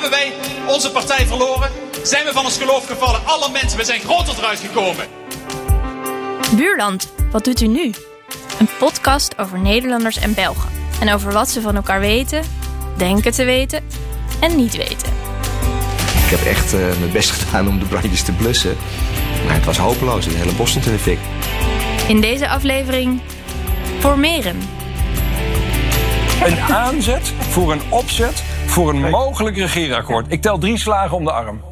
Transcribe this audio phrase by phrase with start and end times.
[0.00, 0.32] Hebben wij
[0.66, 1.70] onze partij verloren?
[2.02, 3.20] Zijn we van ons geloof gevallen?
[3.26, 5.06] Alle mensen, we zijn groter eruit gekomen.
[6.56, 7.94] Buurland, wat doet u nu?
[8.58, 10.70] Een podcast over Nederlanders en Belgen.
[11.00, 12.42] En over wat ze van elkaar weten,
[12.96, 13.84] denken te weten
[14.40, 15.12] en niet weten.
[16.24, 18.76] Ik heb echt uh, mijn best gedaan om de brandjes te blussen.
[19.46, 20.24] Maar het was hopeloos.
[20.24, 21.18] Het hele bos stond in de fik.
[22.08, 23.20] In deze aflevering
[23.98, 24.60] formeren.
[26.44, 30.32] Een aanzet voor een opzet voor een mogelijk regeerakkoord.
[30.32, 31.62] Ik tel drie slagen om de arm.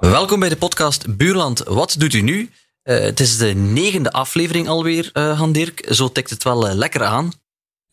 [0.00, 1.62] Welkom bij de podcast Buurland.
[1.64, 2.50] Wat doet u nu?
[2.84, 5.86] Uh, het is de negende aflevering alweer, uh, Han Dirk.
[5.88, 7.32] Zo tikt het wel uh, lekker aan.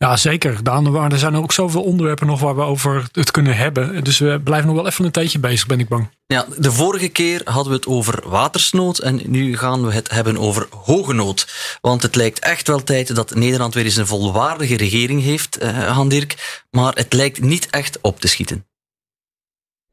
[0.02, 0.62] Ja, zeker.
[0.62, 4.04] Daan, er zijn ook zoveel onderwerpen nog waar we over het kunnen hebben.
[4.04, 6.10] Dus we blijven nog wel even een tijdje bezig, ben ik bang.
[6.26, 10.38] Ja, de vorige keer hadden we het over watersnood en nu gaan we het hebben
[10.38, 11.48] over hoge nood.
[11.80, 15.86] Want het lijkt echt wel tijd dat Nederland weer eens een volwaardige regering heeft, uh,
[15.86, 16.62] Han Dirk.
[16.70, 18.66] Maar het lijkt niet echt op te schieten.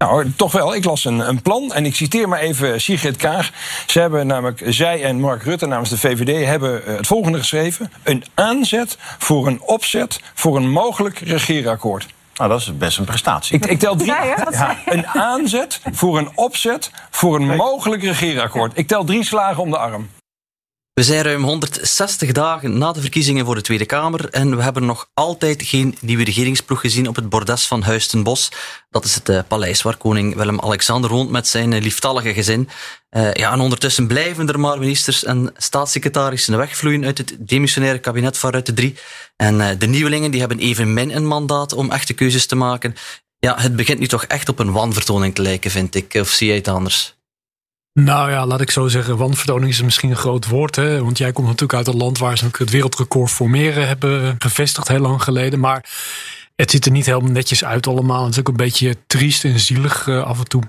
[0.06, 0.76] Nou, toch wel.
[0.76, 3.52] Ik las een, een, plan en ik citeer maar even Sigrid Kaag.
[3.88, 7.92] Ze hebben namelijk, zij en Mark Rutte namens de VVD hebben eh, het volgende geschreven.
[8.04, 12.08] Een aanzet voor een opzet voor een mogelijk regeerakkoord.
[12.34, 13.56] Nou, dat is best een prestatie.
[13.56, 14.12] Ik, ik tel drie.
[14.12, 18.72] Ja, een aanzet voor een opzet voor een mogelijk regeerakkoord.
[18.76, 20.10] Ik tel drie slagen om de arm.
[21.00, 24.86] We zijn ruim 160 dagen na de verkiezingen voor de Tweede Kamer en we hebben
[24.86, 28.10] nog altijd geen nieuwe regeringsploeg gezien op het bordes van Huis.
[28.90, 32.70] Dat is het uh, paleis waar koning Willem-Alexander woont met zijn uh, lieftallige gezin.
[33.12, 38.38] Uh, ja, en ondertussen blijven er maar ministers en staatssecretarissen wegvloeien uit het demissionaire kabinet
[38.38, 38.96] van Rutte 3.
[39.36, 42.96] En de nieuwelingen die hebben evenmin een mandaat om echte keuzes te maken.
[43.38, 46.14] Ja, het begint nu toch echt op een wanvertoning te lijken, vind ik.
[46.14, 47.19] Of zie jij het anders?
[47.94, 50.76] Nou ja, laat ik zo zeggen, wanvertoning is misschien een groot woord.
[50.76, 51.04] Hè?
[51.04, 55.00] Want jij komt natuurlijk uit een land waar ze het wereldrecord formeren hebben gevestigd heel
[55.00, 55.60] lang geleden.
[55.60, 55.86] Maar
[56.56, 58.24] het ziet er niet helemaal netjes uit allemaal.
[58.24, 60.64] Het is ook een beetje triest en zielig uh, af en toe.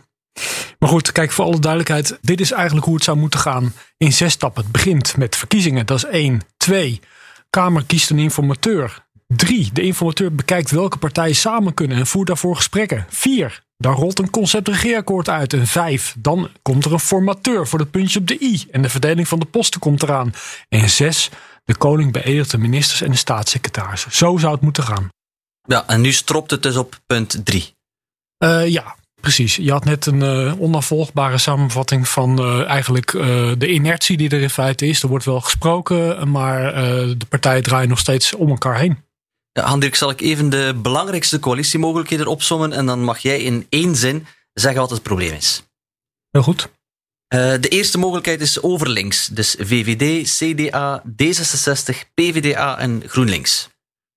[0.78, 2.18] Maar goed, kijk, voor alle duidelijkheid.
[2.20, 4.62] Dit is eigenlijk hoe het zou moeten gaan in zes stappen.
[4.62, 6.40] Het begint met verkiezingen, dat is één.
[6.56, 7.00] Twee,
[7.50, 9.06] Kamer kiest een informateur.
[9.36, 13.06] Drie, de informateur bekijkt welke partijen samen kunnen en voert daarvoor gesprekken.
[13.08, 15.52] Vier, dan rolt een concept regeerakkoord uit.
[15.52, 18.64] En vijf, dan komt er een formateur voor het puntje op de i.
[18.70, 20.32] En de verdeling van de posten komt eraan.
[20.68, 21.30] En zes,
[21.64, 24.12] de koning beëdigt de ministers en de staatssecretarissen.
[24.12, 25.08] Zo zou het moeten gaan.
[25.62, 27.74] Ja, en nu stropt het dus op punt drie.
[28.44, 29.56] Uh, ja, precies.
[29.56, 33.10] Je had net een uh, onafvolgbare samenvatting van uh, eigenlijk
[33.58, 35.02] de inertie die er in feite is.
[35.02, 36.74] Er wordt wel gesproken, maar
[37.18, 39.08] de partijen draaien nog steeds om elkaar heen.
[39.52, 44.26] Hendrik, zal ik even de belangrijkste coalitiemogelijkheden opsommen en dan mag jij in één zin
[44.52, 45.62] zeggen wat het probleem is.
[46.30, 46.68] Heel goed.
[47.34, 53.68] Uh, de eerste mogelijkheid is overlinks, dus VVD, CDA, D66, PVDA en GroenLinks.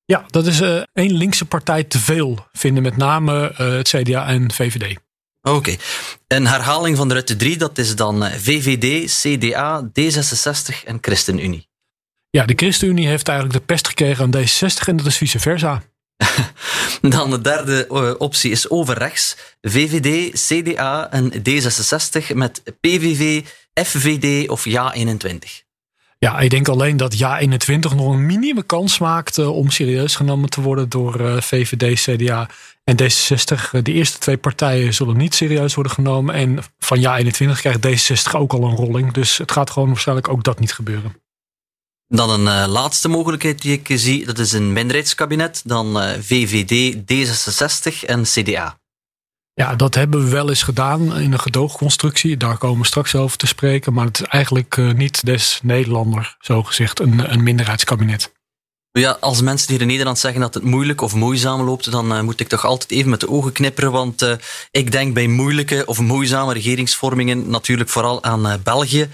[0.06, 4.28] Ja, dat is uh, één linkse partij te veel, vinden met name uh, het CDA
[4.28, 4.98] en VVD.
[5.42, 5.56] Oké.
[5.56, 5.80] Okay.
[6.28, 11.68] Een herhaling van de Rutte 3, dat is dan VVD, CDA, D66 en ChristenUnie.
[12.38, 15.84] Ja, de ChristenUnie heeft eigenlijk de pest gekregen aan D66 en dat is vice versa.
[17.02, 19.38] Dan de derde uh, optie is overrechts.
[19.62, 23.42] VVD, CDA en D66 met PVV,
[23.74, 25.66] FVD of Ja21.
[26.18, 30.50] Ja, ik denk alleen dat Ja21 nog een minieme kans maakt uh, om serieus genomen
[30.50, 32.50] te worden door uh, VVD, CDA
[32.84, 33.82] en D66.
[33.82, 36.36] De eerste twee partijen zullen niet serieus worden genomen.
[36.36, 39.12] En van Ja21 krijgt D66 ook al een rolling.
[39.12, 41.23] Dus het gaat gewoon waarschijnlijk ook dat niet gebeuren.
[42.16, 45.62] Dan een uh, laatste mogelijkheid die ik zie, dat is een minderheidskabinet.
[45.66, 48.78] Dan uh, VVD, D66 en CDA.
[49.54, 52.38] Ja, dat hebben we wel eens gedaan in een gedoogconstructie.
[52.38, 53.94] Daar komen we straks over te spreken.
[53.94, 58.32] Maar het is eigenlijk uh, niet des Nederlander, zo gezegd, een, een minderheidskabinet.
[58.92, 62.22] Ja, als mensen hier in Nederland zeggen dat het moeilijk of moeizaam loopt, dan uh,
[62.22, 63.92] moet ik toch altijd even met de ogen knipperen.
[63.92, 64.34] Want uh,
[64.72, 69.10] ik denk bij moeilijke of moeizame regeringsvormingen natuurlijk vooral aan België.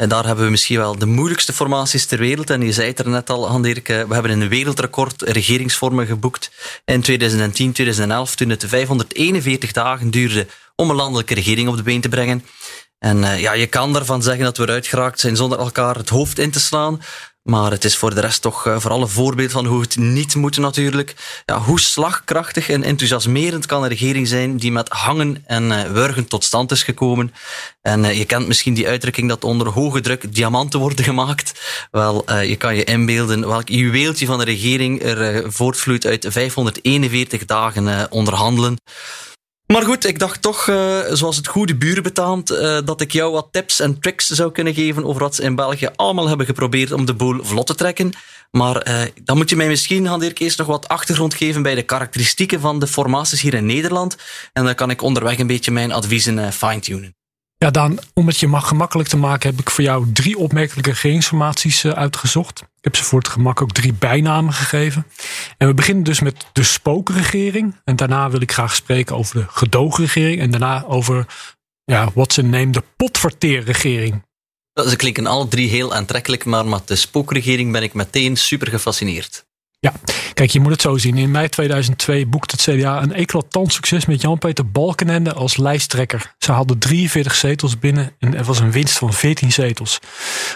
[0.00, 2.50] En daar hebben we misschien wel de moeilijkste formaties ter wereld.
[2.50, 6.50] En je zei het er net al, Han-Dirk, we hebben een wereldrecord regeringsvormen geboekt
[6.84, 12.00] in 2010, 2011, toen het 541 dagen duurde om een landelijke regering op de been
[12.00, 12.44] te brengen.
[12.98, 16.08] En uh, ja, je kan daarvan zeggen dat we eruit geraakt zijn zonder elkaar het
[16.08, 17.00] hoofd in te slaan.
[17.42, 20.34] Maar het is voor de rest toch uh, vooral een voorbeeld van hoe het niet
[20.34, 21.42] moet natuurlijk.
[21.44, 26.26] Ja, hoe slagkrachtig en enthousiasmerend kan een regering zijn die met hangen en uh, wurgen
[26.26, 27.32] tot stand is gekomen.
[27.82, 31.60] En uh, je kent misschien die uitdrukking dat onder hoge druk diamanten worden gemaakt.
[31.90, 38.10] Wel, je kan je inbeelden welk juweeltje van de regering er voortvloeit uit 541 dagen
[38.10, 38.78] onderhandelen.
[39.72, 43.32] Maar goed, ik dacht toch, uh, zoals het goede buren betaamt, uh, dat ik jou
[43.32, 46.92] wat tips en tricks zou kunnen geven over wat ze in België allemaal hebben geprobeerd
[46.92, 48.12] om de boel vlot te trekken.
[48.50, 51.74] Maar uh, dan moet je mij misschien, Han Dirk, eerst nog wat achtergrond geven bij
[51.74, 54.16] de karakteristieken van de formaties hier in Nederland.
[54.52, 57.14] En dan kan ik onderweg een beetje mijn adviezen fine-tunen.
[57.56, 61.86] Ja, Daan, om het je gemakkelijk te maken, heb ik voor jou drie opmerkelijke regeringsformaties
[61.86, 62.60] uitgezocht.
[62.60, 65.06] Ik heb ze voor het gemak ook drie bijnamen gegeven.
[65.60, 67.76] En we beginnen dus met de spookregering.
[67.84, 70.40] En daarna wil ik graag spreken over de gedoogregering.
[70.40, 71.26] En daarna over,
[71.84, 74.22] ja, wat ze neemt, de potverteerregering.
[74.88, 79.44] Ze klinken alle drie heel aantrekkelijk, maar met de spookregering ben ik meteen super gefascineerd.
[79.80, 79.92] Ja,
[80.34, 81.18] kijk, je moet het zo zien.
[81.18, 86.34] In mei 2002 boekte het CDA een eclatant succes met Jan-Peter Balkenende als lijsttrekker.
[86.38, 89.98] Ze hadden 43 zetels binnen en er was een winst van 14 zetels.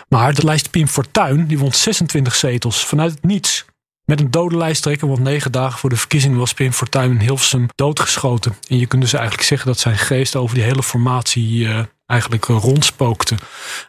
[0.09, 3.65] Maar de lijst Pim Fortuyn die won 26 zetels vanuit het niets.
[4.05, 7.67] Met een dode lijsttrekker, want negen dagen voor de verkiezingen was Pim Fortuyn in Hilversum
[7.75, 8.57] doodgeschoten.
[8.69, 12.45] En je kunt dus eigenlijk zeggen dat zijn geest over die hele formatie uh, eigenlijk
[12.45, 13.35] rondspookte.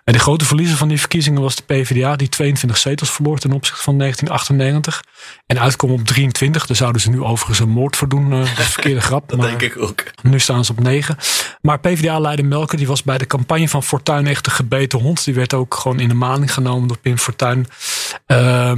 [0.04, 3.52] En de grote verliezer van die verkiezingen was de PvdA, die 22 zetels verloor ten
[3.52, 5.04] opzichte van 1998.
[5.46, 6.66] En uitkwam op 23.
[6.66, 8.32] Daar zouden ze nu overigens een moord voor doen.
[8.32, 9.30] Uh, verkeerde grap.
[9.30, 10.04] dat denk ik ook.
[10.22, 11.18] Nu staan ze op 9.
[11.62, 15.24] Maar PvdA-leider Melker, die was bij de campagne van Fortuyn echt een gebeten hond.
[15.24, 17.68] Die werd ook gewoon in de maling genomen door Pim Fortuyn.
[18.28, 18.72] Uh,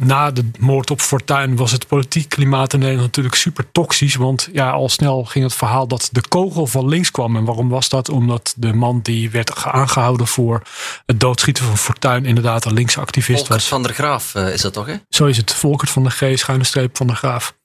[0.00, 4.14] na de moord op Fortuyn was het politiek klimaat in Nederland natuurlijk super toxisch.
[4.14, 7.36] Want ja, al snel ging het verhaal dat de kogel van links kwam.
[7.36, 8.08] En waarom was dat?
[8.08, 10.62] Omdat de man die werd aangehouden voor
[11.06, 13.68] het doodschieten van Fortuyn inderdaad een linkse activist Volkert was.
[13.68, 14.94] van der Graaf uh, is dat toch, hè?
[15.08, 15.52] Zo is het.
[15.52, 17.56] Volkert van der G, schuine streep van der Graaf.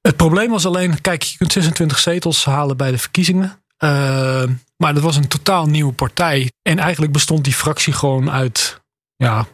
[0.00, 3.62] Het probleem was alleen, kijk, je kunt 26 zetels halen bij de verkiezingen.
[3.78, 3.90] Uh,
[4.76, 6.50] maar dat was een totaal nieuwe partij.
[6.62, 8.80] En eigenlijk bestond die fractie gewoon uit
[9.16, 9.46] ja,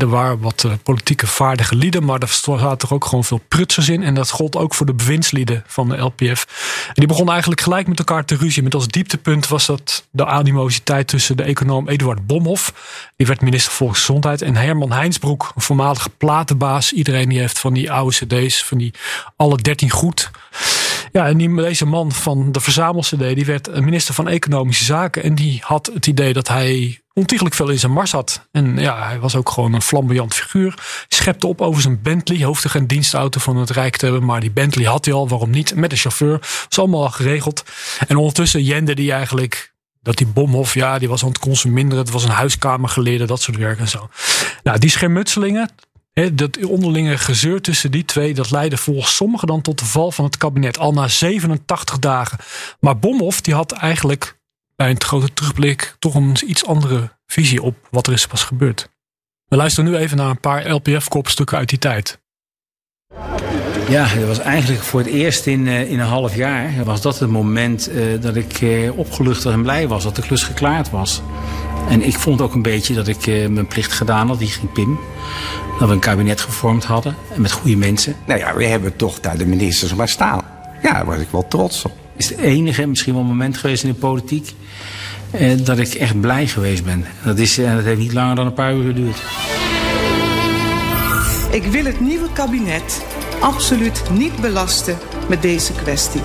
[0.00, 3.88] er waren wat uh, politieke vaardige lieden, maar er zaten er ook gewoon veel prutsers
[3.88, 4.02] in.
[4.02, 6.46] En dat gold ook voor de bewindslieden van de LPF.
[6.86, 8.62] En die begonnen eigenlijk gelijk met elkaar te ruzie.
[8.62, 12.72] Met als dieptepunt was dat de animositeit tussen de econoom Eduard Bomhoff.
[13.16, 14.42] Die werd minister Volksgezondheid.
[14.42, 16.92] En Herman Heinsbroek, een voormalige platenbaas.
[16.92, 18.94] Iedereen die heeft van die oude cd's, van die
[19.36, 20.30] alle 13 goed.
[21.12, 25.22] Ja, en die, deze man van de verzamel-cd, die werd minister van Economische Zaken.
[25.22, 28.48] En die had het idee dat hij ontiegelijk veel in zijn mars had.
[28.52, 30.74] En ja, hij was ook gewoon een flamboyant figuur.
[31.08, 32.42] Schepte op over zijn Bentley.
[32.42, 34.24] Hoefde geen dienstauto van het Rijk te hebben.
[34.24, 35.74] Maar die Bentley had hij al, waarom niet?
[35.74, 36.38] Met een chauffeur.
[36.40, 37.64] Was allemaal al geregeld.
[38.08, 39.72] En ondertussen jende die eigenlijk
[40.02, 41.98] dat die Bomhof, ja, die was aan het consumeren.
[41.98, 44.08] Het was een huiskamergeleerde, dat soort werk en zo.
[44.62, 45.70] Nou, die schermutselingen,
[46.32, 50.24] dat onderlinge gezeur tussen die twee, dat leidde volgens sommigen dan tot de val van
[50.24, 50.78] het kabinet.
[50.78, 52.38] Al na 87 dagen.
[52.80, 54.38] Maar Bomhoff, die had eigenlijk
[54.76, 58.90] bij een grote terugblik toch een iets andere visie op wat er is pas gebeurd.
[59.48, 62.20] We luisteren nu even naar een paar LPF-kopstukken uit die tijd.
[63.88, 66.84] Ja, dat was eigenlijk voor het eerst in, uh, in een half jaar.
[66.84, 70.42] Was dat het moment uh, dat ik uh, opgelucht en blij was dat de klus
[70.42, 71.22] geklaard was.
[71.88, 74.98] En ik vond ook een beetje dat ik mijn plicht gedaan had, die ging Pim.
[75.78, 78.16] Dat we een kabinet gevormd hadden en met goede mensen.
[78.26, 80.40] Nou ja, we hebben toch daar de ministers maar staan.
[80.82, 83.82] Ja, daar was ik wel trots op is het enige, misschien wel een moment geweest
[83.82, 84.54] in de politiek,
[85.30, 87.04] eh, dat ik echt blij geweest ben.
[87.24, 89.22] Dat, is, en dat heeft niet langer dan een paar uur geduurd.
[91.50, 93.04] Ik wil het nieuwe kabinet
[93.40, 96.20] absoluut niet belasten met deze kwestie.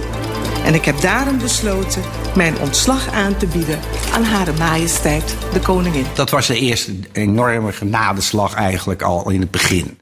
[0.68, 2.02] En ik heb daarom besloten
[2.36, 3.80] mijn ontslag aan te bieden
[4.14, 6.06] aan Hare Majesteit de Koningin.
[6.14, 9.98] Dat was de eerste enorme genadeslag eigenlijk al in het begin.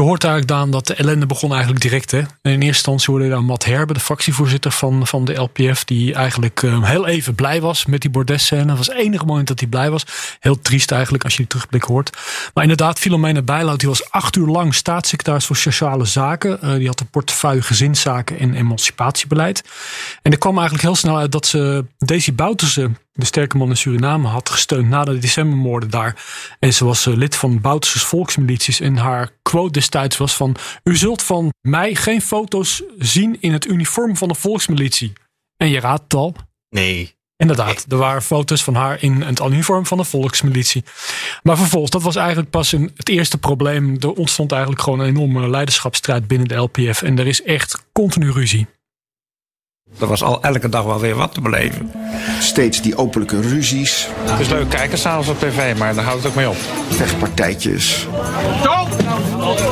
[0.00, 2.10] Je hoort eigenlijk, Daan, dat de ellende begon eigenlijk direct.
[2.10, 2.18] Hè?
[2.18, 6.14] in eerste instantie hoorde je dan Matt Herbe, de fractievoorzitter van, van de LPF, die
[6.14, 8.64] eigenlijk uh, heel even blij was met die bordesscène.
[8.64, 10.04] Dat was het enige moment dat hij blij was.
[10.38, 12.16] Heel triest eigenlijk als je die terugblik hoort.
[12.54, 16.58] Maar inderdaad, Filomena Bijloud, die was acht uur lang staatssecretaris voor Sociale Zaken.
[16.64, 19.64] Uh, die had een portefeuille gezinszaken en emancipatiebeleid.
[20.22, 23.76] En er kwam eigenlijk heel snel uit dat ze Daisy Bouterse de sterke man in
[23.76, 26.24] Suriname had gesteund na de decembermoorden daar.
[26.58, 28.80] En ze was eh, lid van Bouterses volksmilities.
[28.80, 30.56] En haar quote destijds was van...
[30.84, 35.12] U zult van mij geen foto's zien in het uniform van de volksmilitie.
[35.56, 36.34] En je raadt het al.
[36.68, 37.18] Nee.
[37.36, 40.84] Inderdaad, er waren foto's van haar in het uniform van de volksmilitie.
[41.42, 43.96] Maar vervolgens, dat was eigenlijk pas een, het eerste probleem.
[44.00, 47.02] Er ontstond eigenlijk gewoon een enorme leiderschapsstrijd binnen de LPF.
[47.02, 48.66] En er is echt continu ruzie.
[49.98, 51.92] Er was al elke dag wel weer wat te beleven.
[52.40, 54.08] Steeds die openlijke ruzies.
[54.20, 56.56] Het is leuk kijken s'avonds op tv, maar daar houdt het ook mee op.
[56.88, 58.06] Vechtpartijtjes.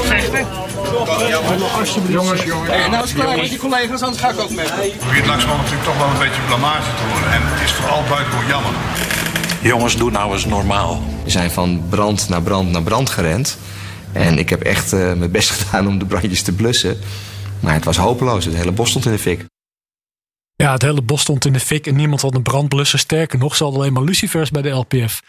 [0.02, 0.46] Vechten?
[2.08, 2.70] Jongens, jongens.
[2.70, 4.66] Hey, nou is het klaar met je collega's, anders ga ik ook mee.
[4.66, 7.32] Het begint langzamerhand natuurlijk toch wel een beetje blamage te worden.
[7.32, 8.72] En het is vooral buitengewoon jammer.
[9.60, 11.02] Jongens, doe nou eens normaal.
[11.24, 13.58] We zijn van brand naar brand naar brand gerend.
[14.12, 16.98] En ik heb echt uh, mijn best gedaan om de brandjes te blussen.
[17.60, 18.44] Maar het was hopeloos.
[18.44, 19.44] Het hele bos stond in de fik.
[20.62, 22.98] Ja, het hele bos stond in de fik en niemand had een brandblusser.
[22.98, 25.22] Sterker nog, ze hadden alleen maar lucifers bij de LPF.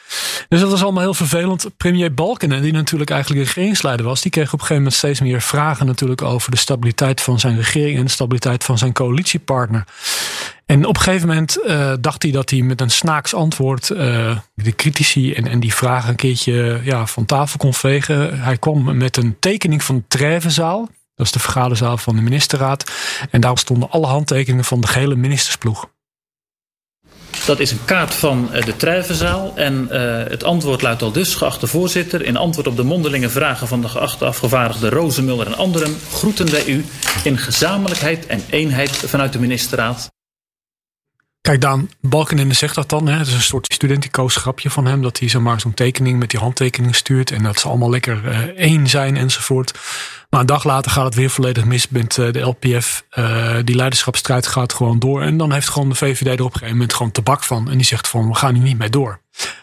[0.48, 1.78] Dus dat was allemaal heel vervelend.
[1.78, 5.20] Premier Balken, die natuurlijk eigenlijk de regeringsleider was, die kreeg op een gegeven moment steeds
[5.20, 9.84] meer vragen natuurlijk over de stabiliteit van zijn regering en de stabiliteit van zijn coalitiepartner.
[10.66, 14.38] En op een gegeven moment uh, dacht hij dat hij met een snaaks antwoord uh,
[14.54, 18.42] de critici en, en die vragen een keertje ja, van tafel kon vegen.
[18.42, 20.90] Hij kwam met een tekening van de Trevenzaal.
[21.20, 22.92] Dat is de vergaderzaal van de ministerraad.
[23.30, 25.90] En daar stonden alle handtekeningen van de gehele ministersploeg.
[27.46, 29.52] Dat is een kaart van de Trijvenzaal.
[29.56, 32.22] En uh, het antwoord luidt al dus, geachte voorzitter.
[32.22, 36.66] In antwoord op de mondelinge vragen van de geachte afgevaardigde Rozenmuller en anderen groeten wij
[36.66, 36.86] u
[37.24, 40.10] in gezamenlijkheid en eenheid vanuit de ministerraad.
[41.50, 43.08] Kijk, Daan Balkenende zegt dat dan.
[43.08, 43.18] Hè.
[43.18, 45.02] Het is een soort studenticoos grapje van hem.
[45.02, 47.32] Dat hij zomaar zo'n tekening met die handtekening stuurt.
[47.32, 49.80] En dat ze allemaal lekker uh, één zijn enzovoort.
[50.30, 53.06] Maar een dag later gaat het weer volledig mis met uh, de LPF.
[53.14, 55.22] Uh, die leiderschapsstrijd gaat gewoon door.
[55.22, 57.70] En dan heeft gewoon de VVD er op een gegeven moment gewoon tabak van.
[57.70, 59.22] En die zegt van, we gaan hier niet mee door.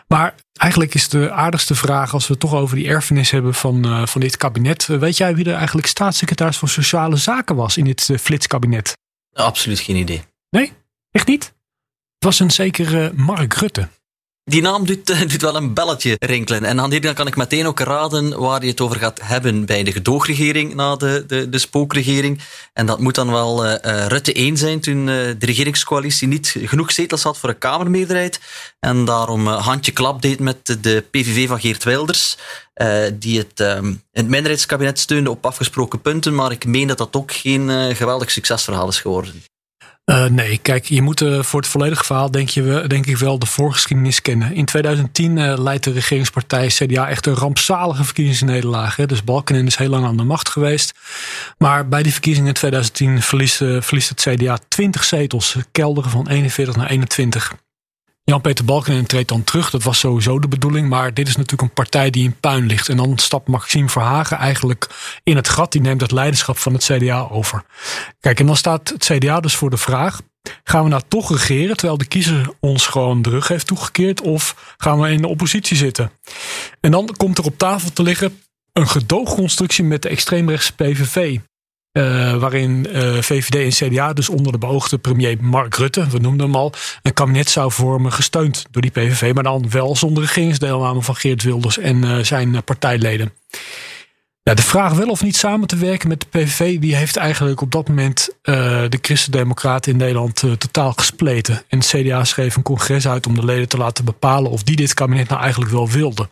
[0.09, 4.09] Maar eigenlijk is de aardigste vraag, als we het toch over die erfenis hebben van,
[4.09, 4.87] van dit kabinet.
[4.87, 8.93] weet jij wie er eigenlijk staatssecretaris van Sociale Zaken was in dit flitskabinet?
[9.33, 10.23] Absoluut geen idee.
[10.51, 10.73] Nee?
[11.11, 11.55] Echt niet?
[12.27, 13.89] Was een zekere Mark Rutte.
[14.45, 16.65] Die naam doet, doet wel een belletje rinkelen.
[16.65, 19.83] En aan die kan ik meteen ook raden waar je het over gaat hebben bij
[19.83, 22.41] de gedoogregering na de, de, de spookregering.
[22.73, 26.93] En dat moet dan wel uh, Rutte 1 zijn toen uh, de regeringscoalitie niet genoeg
[26.93, 28.41] zetels had voor een Kamermeerderheid.
[28.81, 32.37] En daarom handje klap deed met de PVV van Geert Wilders.
[33.13, 36.35] die het, um, het minderheidskabinet steunde op afgesproken punten.
[36.35, 39.43] Maar ik meen dat dat ook geen geweldig succesverhaal is geworden.
[40.11, 43.39] Uh, nee, kijk, je moet uh, voor het volledige verhaal denk, je, denk ik wel
[43.39, 44.55] de voorgeschiedenis kennen.
[44.55, 48.97] In 2010 uh, leidt de regeringspartij CDA echt een rampzalige verkiezingsnederlaag.
[48.97, 49.07] Hè.
[49.07, 50.95] Dus Balkenende is heel lang aan de macht geweest.
[51.59, 55.57] Maar bij die verkiezingen in 2010 verliest, verliest het CDA 20 zetels.
[55.73, 57.57] Kelderen van 41 naar 21.
[58.31, 59.71] Jan-Peter Balkenende treedt dan terug.
[59.71, 60.89] Dat was sowieso de bedoeling.
[60.89, 62.89] Maar dit is natuurlijk een partij die in puin ligt.
[62.89, 64.87] En dan stapt Maxime Verhagen eigenlijk
[65.23, 65.73] in het gat.
[65.73, 67.65] Die neemt het leiderschap van het CDA over.
[68.21, 70.21] Kijk, en dan staat het CDA dus voor de vraag.
[70.65, 74.21] Gaan we nou toch regeren terwijl de kiezer ons gewoon de rug heeft toegekeerd?
[74.21, 76.11] Of gaan we in de oppositie zitten?
[76.81, 78.41] En dan komt er op tafel te liggen
[78.73, 81.39] een gedoogconstructie met de extreemrechtse PVV.
[81.97, 86.47] Uh, waarin uh, VVD en CDA, dus onder de beoogde premier Mark Rutte, we noemden
[86.47, 86.73] hem al,
[87.03, 91.43] een kabinet zou vormen gesteund door die PVV, maar dan wel zonder regeringsdeelname van Geert
[91.43, 93.33] Wilders en uh, zijn partijleden.
[94.43, 97.61] Ja, de vraag wel of niet samen te werken met de PVV, die heeft eigenlijk
[97.61, 101.63] op dat moment de Christen-Democraten in Nederland totaal gespleten.
[101.69, 104.77] En het CDA schreef een congres uit om de leden te laten bepalen of die
[104.77, 106.29] dit kabinet nou eigenlijk wel wilden.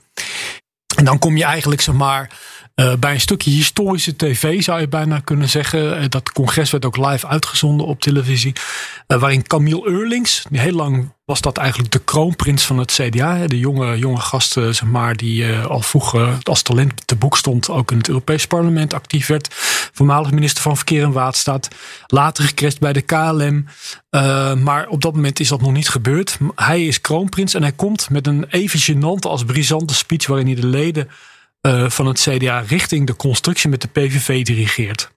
[0.96, 2.30] En dan kom je eigenlijk, zeg maar,
[2.74, 5.98] bij een stukje historische tv zou je bijna kunnen zeggen.
[5.98, 8.52] Uh, dat congres werd ook live uitgezonden op televisie.
[9.08, 13.46] Uh, waarin Camille Eurlings, heel lang was dat eigenlijk de kroonprins van het CDA.
[13.46, 17.68] De jonge, jonge gast, zeg maar, die al vroeger als talent te boek stond.
[17.68, 19.48] Ook in het Europees parlement actief werd.
[19.92, 21.68] Voormalig minister van Verkeer en Waterstaat.
[22.06, 23.66] Later gecrest bij de KLM.
[24.62, 26.38] maar op dat moment is dat nog niet gebeurd.
[26.54, 30.26] Hij is kroonprins en hij komt met een even gênante als brisante speech.
[30.26, 31.08] waarin hij de leden
[31.66, 35.10] uh, van het CDA richting de constructie met de PVV dirigeert.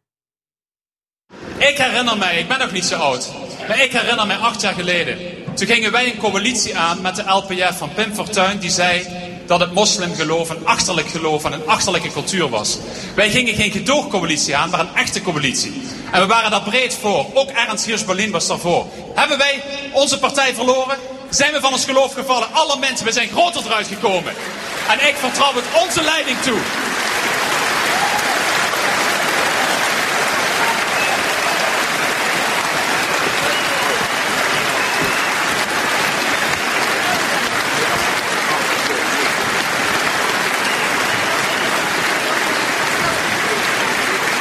[1.57, 3.31] Ik herinner mij, ik ben nog niet zo oud,
[3.67, 5.17] maar ik herinner mij acht jaar geleden.
[5.53, 9.07] Toen gingen wij een coalitie aan met de LPF van Pim Fortuyn, die zei
[9.45, 12.77] dat het moslimgeloof een achterlijk geloof en een achterlijke cultuur was.
[13.15, 15.81] Wij gingen geen gedoogcoalitie aan, maar een echte coalitie.
[16.11, 17.25] En we waren daar breed voor.
[17.33, 18.85] Ook Ernst Heers Berlin was daarvoor.
[19.15, 20.97] Hebben wij onze partij verloren?
[21.29, 22.53] Zijn we van ons geloof gevallen?
[22.53, 24.33] Alle mensen, we zijn groter eruit gekomen.
[24.89, 26.59] En ik vertrouw het onze leiding toe.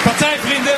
[0.03, 0.75] Partijvrienden,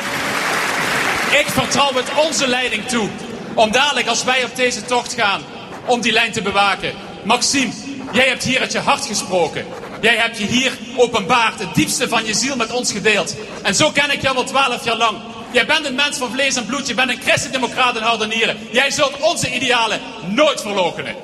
[1.39, 3.09] ik vertrouw het onze leiding toe.
[3.53, 5.41] Om dadelijk als wij op deze tocht gaan,
[5.85, 6.93] om die lijn te bewaken.
[7.23, 7.71] Maxime,
[8.11, 9.65] Jij hebt hier uit je hart gesproken.
[10.01, 13.35] Jij hebt je hier openbaard, het diepste van je ziel met ons gedeeld.
[13.63, 15.17] En zo ken ik jou al twaalf jaar lang.
[15.51, 18.57] Jij bent een mens van vlees en bloed, je bent een christendemocraat en harde nieren.
[18.71, 21.15] Jij zult onze idealen nooit verloochenen.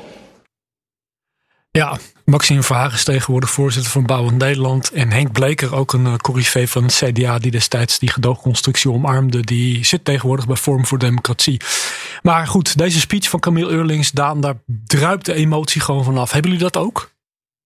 [1.72, 4.92] Ja, Maxime Verhagen is tegenwoordig voorzitter van Bouwend Nederland.
[4.92, 9.42] En Henk Bleker, ook een uh, van het CDA die destijds die gedoogconstructie omarmde.
[9.42, 11.62] Die zit tegenwoordig bij Vorm voor Democratie.
[12.22, 14.56] Maar goed, deze speech van Camille Eurlings, Daan, daar
[14.86, 16.32] druipt de emotie gewoon vanaf.
[16.32, 17.10] Hebben jullie dat ook?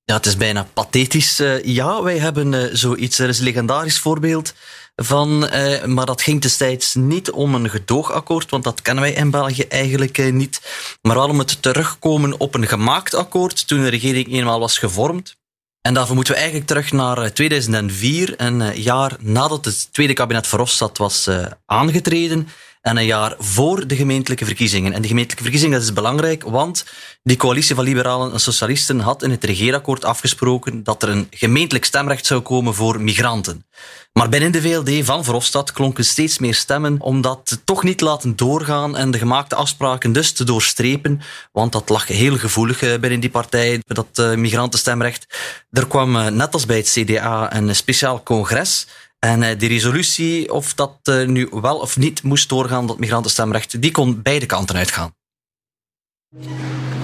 [0.10, 1.39] Ja, het is bijna pathetisch.
[1.39, 3.20] Uh, ja, wij hebben uh, zoiets.
[3.20, 4.54] Er is een legendarisch voorbeeld
[4.96, 9.32] van, uh, maar dat ging destijds niet om een gedoogakkoord, want dat kennen wij in
[9.32, 10.62] België eigenlijk niet.
[11.01, 15.36] Maar wel om het terugkomen op een gemaakt akkoord toen de regering eenmaal was gevormd.
[15.82, 20.98] En daarvoor moeten we eigenlijk terug naar 2004, een jaar nadat het tweede kabinet Verhofstadt
[20.98, 21.30] was
[21.66, 22.48] aangetreden
[22.82, 24.94] en een jaar voor de gemeentelijke verkiezingen.
[24.94, 26.86] En de gemeentelijke verkiezingen dat is belangrijk, want
[27.24, 31.86] die coalitie van liberalen en socialisten had in het regeerakkoord afgesproken dat er een gemeentelijk
[31.86, 33.66] stemrecht zou komen voor migranten.
[34.14, 38.36] Maar binnen de VLD van Verhofstadt klonken steeds meer stemmen om dat toch niet laten
[38.36, 41.22] doorgaan en de gemaakte afspraken dus te doorstrepen,
[41.52, 45.26] want dat lag heel gevoelig eh, binnen die partij, dat uh, migrantenstemrecht.
[45.72, 48.88] Er kwam, uh, net als bij het CDA, een speciaal congres
[49.20, 53.82] en uh, die resolutie, of dat uh, nu wel of niet moest doorgaan, dat migrantenstemrecht,
[53.82, 55.12] die kon beide kanten uitgaan.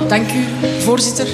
[0.07, 0.45] Dank u,
[0.79, 1.27] voorzitter.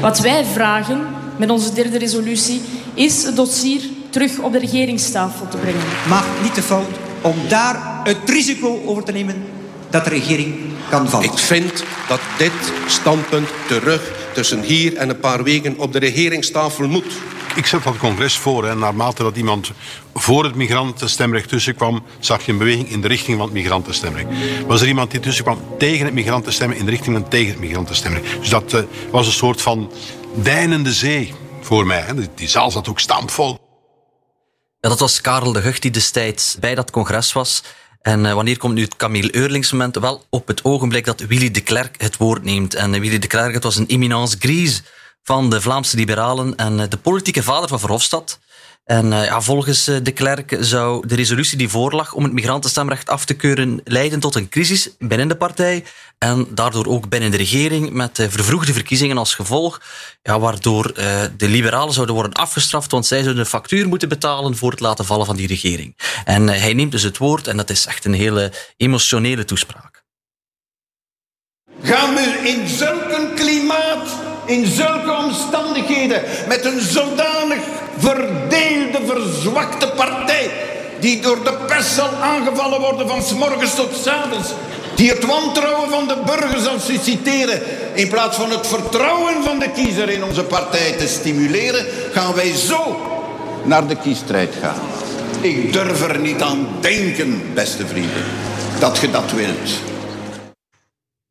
[0.00, 1.06] Wat wij vragen
[1.38, 2.60] met onze derde resolutie
[2.94, 5.80] is het dossier terug op de regeringstafel te brengen.
[6.08, 6.88] Maar niet te fout
[7.20, 9.44] om daar het risico over te nemen
[9.90, 10.54] dat de regering
[10.90, 11.30] kan vallen.
[11.30, 12.52] Ik vind dat dit
[12.86, 17.12] standpunt terug tussen hier en een paar weken op de regeringstafel moet.
[17.54, 19.70] Ik zet dat congres voor en naarmate dat iemand
[20.14, 24.26] voor het migrantenstemrecht tussenkwam, zag je een beweging in de richting van het migrantenstemrecht.
[24.66, 28.38] Was er iemand die tussenkwam tegen het migrantenstemmen in de richting van tegen het migrantenstemrecht.
[28.38, 28.80] Dus dat uh,
[29.10, 29.92] was een soort van
[30.34, 32.00] deinende zee voor mij.
[32.00, 32.14] Hè.
[32.34, 33.58] Die zaal zat ook stampvol.
[34.80, 37.62] Dat was Karel de Gucht die destijds bij dat congres was.
[38.02, 39.96] En uh, wanneer komt nu het Camille Eurlings moment?
[39.96, 42.74] Wel op het ogenblik dat Willy de Klerk het woord neemt.
[42.74, 44.82] En uh, Willy de Klerk, het was een eminence grise
[45.22, 48.40] van de Vlaamse liberalen en uh, de politieke vader van Verhofstadt.
[48.84, 53.24] En uh, ja, volgens de Klerk zou de resolutie die voorlag om het migrantenstemrecht af
[53.24, 55.84] te keuren leiden tot een crisis binnen de partij
[56.18, 59.80] en daardoor ook binnen de regering met vervroegde verkiezingen als gevolg,
[60.22, 60.94] ja, waardoor
[61.36, 65.04] de liberalen zouden worden afgestraft, want zij zouden een factuur moeten betalen voor het laten
[65.04, 65.96] vallen van die regering.
[66.24, 69.92] En hij neemt dus het woord en dat is echt een hele emotionele toespraak.
[71.82, 77.58] Gaan we in zulk een klimaat, in zulke omstandigheden, met een zodanig
[77.98, 80.50] verdeelde, verzwakte partij,
[81.00, 84.48] die door de pers zal aangevallen worden van s morgens tot s avonds,
[84.94, 87.60] die het wantrouwen van de burger zal susciteren,
[87.94, 92.54] in plaats van het vertrouwen van de kiezer in onze partij te stimuleren, gaan wij
[92.54, 92.96] zo
[93.64, 94.80] naar de kiesstrijd gaan.
[95.40, 98.24] Ik durf er niet aan denken, beste vrienden,
[98.78, 99.70] dat je dat wilt.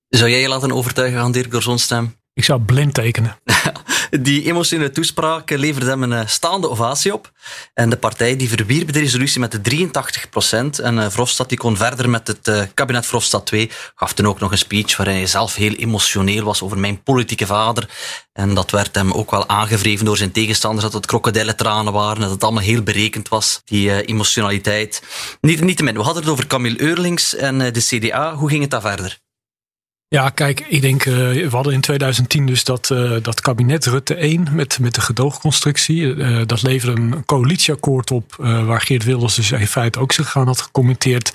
[0.07, 2.20] Zou jij je laten overtuigen aan Dirk zo'n stem?
[2.33, 3.37] Ik zou blind tekenen.
[4.21, 7.31] die emotionele toespraak leverde hem een staande ovatie op.
[7.73, 10.79] En de partij die verwierp de resolutie met de 83 procent.
[10.79, 13.71] En uh, Verhofstadt die kon verder met het uh, kabinet Verhofstadt 2.
[13.95, 17.45] Gaf toen ook nog een speech waarin hij zelf heel emotioneel was over mijn politieke
[17.45, 17.89] vader.
[18.33, 22.21] En dat werd hem ook wel aangevreven door zijn tegenstanders dat het krokodillentranen waren.
[22.21, 25.03] Dat het allemaal heel berekend was, die emotionaliteit.
[25.41, 28.35] Niet, niet te min, we hadden het over Camille Eurlings en de CDA.
[28.35, 29.20] Hoe ging het daar verder?
[30.13, 34.15] Ja, kijk, ik denk, uh, we hadden in 2010 dus dat, uh, dat kabinet Rutte
[34.15, 36.01] 1 met, met de gedoogconstructie.
[36.01, 40.47] Uh, dat leverde een coalitieakkoord op waar Geert Wilders dus in feite ook zich aan
[40.47, 41.31] had gecommenteerd.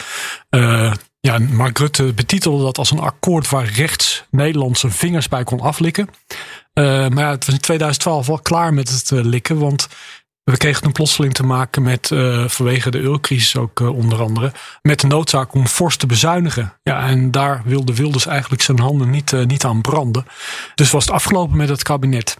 [1.21, 5.61] ja, Mark Rutte betitelde dat als een akkoord waar rechts Nederland zijn vingers bij kon
[5.61, 6.09] aflikken.
[6.75, 9.89] maar ja, het was in 2012 wel klaar met het likken, want
[10.51, 14.53] we kregen toen plotseling te maken met, uh, vanwege de eurocrisis ook uh, onder andere,
[14.83, 16.73] met de noodzaak om fors te bezuinigen.
[16.83, 20.27] Ja, en daar wilde Wilders eigenlijk zijn handen niet, uh, niet aan branden.
[20.75, 22.37] Dus was het afgelopen met het kabinet.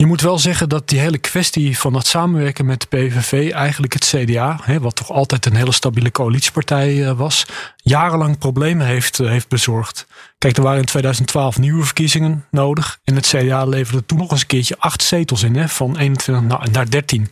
[0.00, 3.92] Je moet wel zeggen dat die hele kwestie van het samenwerken met de PVV, eigenlijk
[3.92, 9.48] het CDA, hè, wat toch altijd een hele stabiele coalitiepartij was, jarenlang problemen heeft, heeft
[9.48, 10.06] bezorgd.
[10.38, 13.00] Kijk, er waren in 2012 nieuwe verkiezingen nodig.
[13.04, 16.70] En het CDA leverde toen nog eens een keertje acht zetels in, hè, van 21
[16.72, 17.30] naar 13.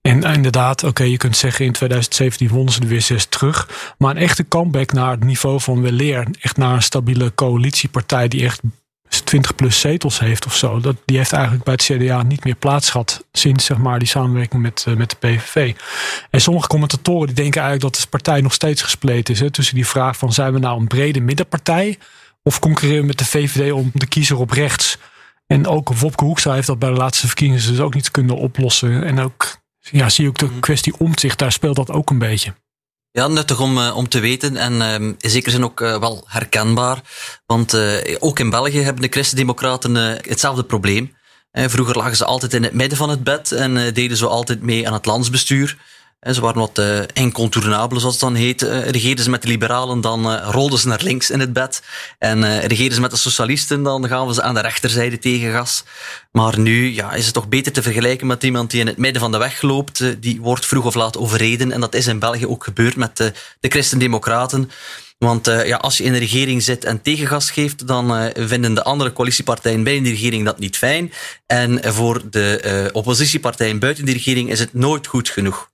[0.00, 3.68] En inderdaad, oké, je kunt zeggen in 2017 wonnen ze er weer zes terug.
[3.98, 8.44] Maar een echte comeback naar het niveau van Weleer, echt naar een stabiele coalitiepartij die
[8.44, 8.60] echt
[9.20, 10.80] 20 plus zetels heeft of zo.
[10.80, 14.08] Dat, die heeft eigenlijk bij het CDA niet meer plaats gehad sinds zeg maar, die
[14.08, 15.74] samenwerking met, uh, met de PVV.
[16.30, 19.40] En sommige commentatoren die denken eigenlijk dat de partij nog steeds gespleten is.
[19.40, 21.98] Hè, tussen die vraag van zijn we nou een brede middenpartij
[22.42, 24.98] of concurreren we met de VVD om de kiezer op rechts.
[25.46, 29.04] En ook Wopke Hoekstra heeft dat bij de laatste verkiezingen dus ook niet kunnen oplossen.
[29.04, 32.54] En ook ja, zie ook de kwestie omzicht, daar speelt dat ook een beetje.
[33.16, 36.24] Ja, nuttig om, uh, om te weten en uh, in zekere zin ook uh, wel
[36.26, 37.00] herkenbaar.
[37.46, 37.76] Want
[38.18, 41.16] ook in België hebben de Christen-Democraten hetzelfde probleem.
[41.52, 44.86] vroeger lagen ze altijd in het midden van het bed en deden zo altijd mee
[44.86, 45.76] aan het landsbestuur.
[46.34, 48.62] Ze waren wat uh, zoals het dan heet.
[48.62, 51.82] Uh, regeerden ze met de liberalen, dan uh, rolden ze naar links in het bed.
[52.18, 55.84] En uh, regeerden ze met de socialisten, dan we ze aan de rechterzijde tegen gas.
[56.32, 59.22] Maar nu ja, is het toch beter te vergelijken met iemand die in het midden
[59.22, 60.22] van de weg loopt.
[60.22, 61.72] die wordt vroeg of laat overreden.
[61.72, 64.70] En dat is in België ook gebeurd met de, de Christen-Democraten.
[65.18, 69.12] Want ja, als je in de regering zit en tegengas geeft, dan vinden de andere
[69.12, 71.12] coalitiepartijen binnen de regering dat niet fijn.
[71.46, 75.68] En voor de oppositiepartijen buiten de regering is het nooit goed genoeg.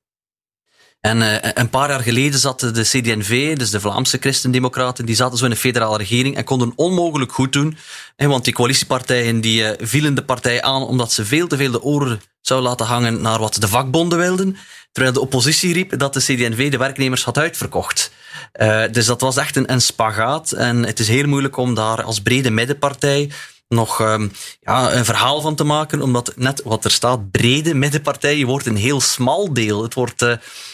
[1.03, 5.39] En uh, een paar jaar geleden zaten de CD&V, dus de Vlaamse Christendemocraten, die zaten
[5.39, 7.77] zo in een federale regering en konden onmogelijk goed doen.
[8.17, 11.71] En want die coalitiepartijen die uh, vielen de partij aan omdat ze veel te veel
[11.71, 14.57] de oren zou laten hangen naar wat de vakbonden wilden.
[14.93, 18.13] Terwijl de oppositie riep dat de CD&V de werknemers had uitverkocht.
[18.61, 20.53] Uh, dus dat was echt een, een spagaat.
[20.53, 23.31] En het is heel moeilijk om daar als brede middenpartij
[23.73, 28.45] nog um, ja, een verhaal van te maken, omdat net wat er staat, brede middenpartij,
[28.45, 29.83] wordt een heel smal deel.
[29.83, 30.33] Het wordt, uh,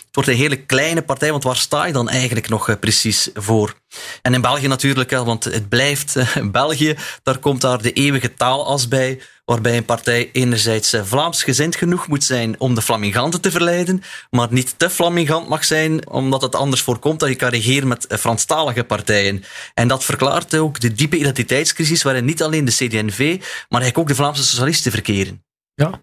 [0.08, 3.30] het wordt een hele kleine partij, want waar sta je dan eigenlijk nog uh, precies
[3.34, 3.74] voor?
[4.22, 8.88] En in België natuurlijk, want het blijft uh, België, daar komt daar de eeuwige taalas
[8.88, 14.48] bij, waarbij een partij enerzijds Vlaamsgezind genoeg moet zijn om de flaminganten te verleiden, maar
[14.50, 18.84] niet te flamingant mag zijn, omdat het anders voorkomt dat je kan regeren met Franstalige
[18.84, 19.44] partijen.
[19.74, 23.36] En dat verklaart ook de diepe identiteitscrisis waarin niet alleen de CD&V,
[23.68, 25.44] maar eigenlijk ook de Vlaamse socialisten verkeren.
[25.74, 26.00] Ja.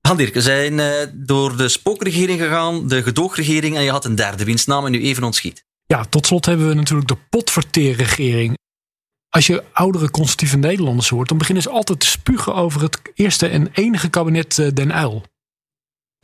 [0.00, 4.44] Han we zijn uh, door de spookregering gegaan, de gedoogregering, en je had een derde,
[4.44, 5.64] wiens naam nu even ontschiet.
[5.86, 8.56] Ja, tot slot hebben we natuurlijk de potverteerregering.
[9.28, 13.48] Als je oudere conservatieve Nederlanders hoort, dan beginnen ze altijd te spugen over het eerste
[13.48, 15.22] en enige kabinet uh, Den Uyl.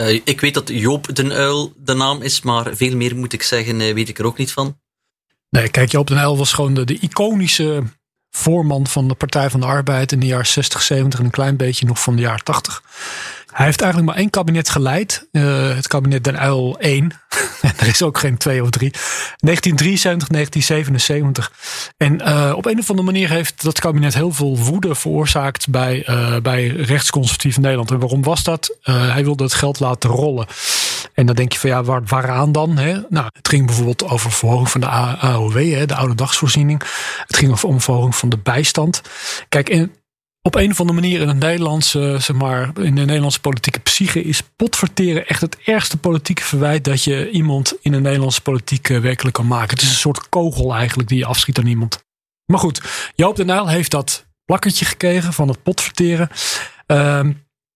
[0.03, 3.43] Uh, ik weet dat Joop den Uyl de naam is, maar veel meer moet ik
[3.43, 4.81] zeggen, weet ik er ook niet van.
[5.51, 7.83] Nee, kijk, Joop den Uyl was gewoon de, de iconische
[8.31, 11.57] voorman van de Partij van de Arbeid in de jaren 60, 70 en een klein
[11.57, 12.83] beetje nog van de jaren 80.
[13.55, 15.29] Hij heeft eigenlijk maar één kabinet geleid.
[15.33, 17.12] Uh, het kabinet Den Uyl 1.
[17.62, 18.90] en er is ook geen 2 of 3.
[18.90, 21.53] 1973, 1977.
[21.97, 26.09] En uh, op een of andere manier heeft dat kabinet heel veel woede veroorzaakt bij,
[26.09, 27.90] uh, bij rechtsconservatief Nederland.
[27.90, 28.77] En waarom was dat?
[28.83, 30.47] hij wilde het geld laten rollen.
[31.14, 32.77] En dan denk je van ja, waar, waaraan dan?
[32.77, 32.93] Hè?
[33.09, 36.83] Nou, het ging bijvoorbeeld over verhoging van de AOW, hè, de oude dagsvoorziening.
[37.27, 39.03] Het ging over verhoging van de bijstand.
[39.49, 39.93] Kijk, en
[40.46, 44.22] op een of andere manier in het Nederlandse, zeg maar, in de Nederlandse politieke psyche
[44.22, 49.35] is potverteren echt het ergste politieke verwijt dat je iemand in de Nederlandse politiek werkelijk
[49.35, 49.70] kan maken.
[49.70, 52.04] Het is een soort kogel eigenlijk die je afschiet aan iemand.
[52.46, 52.80] Maar goed,
[53.14, 56.28] Joop de Nijl heeft dat plakkertje gekregen van het potverteren.
[56.87, 57.20] Uh,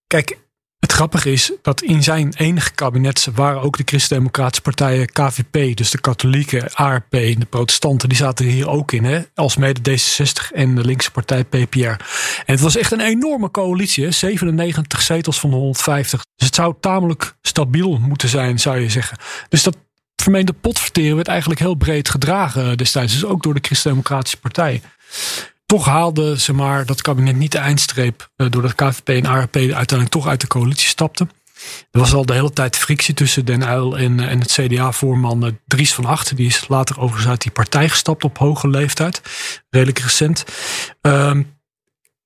[0.06, 0.38] kijk,
[0.78, 5.90] het grappige is dat in zijn enige kabinet waren ook de christendemocratische partijen KVP, dus
[5.90, 10.52] de katholieken, ARP en de protestanten, die zaten hier ook in, hè, als mede D66
[10.52, 11.78] en de linkse partij PPR.
[11.78, 11.98] En
[12.44, 16.24] het was echt een enorme coalitie, hè, 97 zetels van de 150.
[16.36, 19.18] Dus het zou tamelijk stabiel moeten zijn, zou je zeggen.
[19.48, 19.76] Dus dat
[20.16, 24.82] vermeende potverteren werd eigenlijk heel breed gedragen destijds, dus ook door de christendemocratische partij
[25.68, 28.30] toch haalde ze maar dat kabinet niet de eindstreep.
[28.36, 31.30] Uh, doordat KVP en ARP uiteindelijk toch uit de coalitie stapten.
[31.90, 35.52] Er was al de hele tijd frictie tussen Den Uyl en, en het CDA-voorman uh,
[35.66, 36.36] Dries van Acht.
[36.36, 39.22] Die is later overigens uit die partij gestapt op hoge leeftijd.
[39.70, 40.44] Redelijk recent.
[41.02, 41.36] Uh,